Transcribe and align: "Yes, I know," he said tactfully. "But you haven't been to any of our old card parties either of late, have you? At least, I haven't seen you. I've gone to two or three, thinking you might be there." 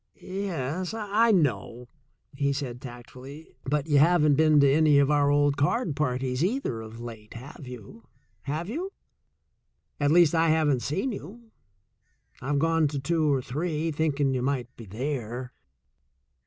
"Yes, 0.19 0.95
I 0.95 1.29
know," 1.31 1.87
he 2.33 2.53
said 2.53 2.81
tactfully. 2.81 3.53
"But 3.65 3.85
you 3.85 3.99
haven't 3.99 4.33
been 4.33 4.59
to 4.61 4.67
any 4.67 4.97
of 4.97 5.11
our 5.11 5.29
old 5.29 5.57
card 5.57 5.95
parties 5.95 6.43
either 6.43 6.81
of 6.81 6.99
late, 6.99 7.35
have 7.35 7.67
you? 7.67 8.01
At 9.99 10.09
least, 10.09 10.33
I 10.33 10.49
haven't 10.49 10.81
seen 10.81 11.11
you. 11.11 11.51
I've 12.41 12.57
gone 12.57 12.87
to 12.87 12.99
two 12.99 13.31
or 13.31 13.43
three, 13.43 13.91
thinking 13.91 14.33
you 14.33 14.41
might 14.41 14.75
be 14.75 14.85
there." 14.87 15.53